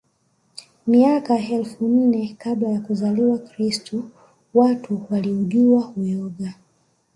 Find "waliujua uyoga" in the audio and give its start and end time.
5.09-6.53